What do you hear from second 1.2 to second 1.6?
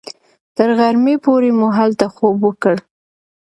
پورې